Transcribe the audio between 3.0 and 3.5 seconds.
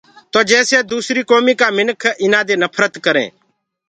ڪَرينٚ۔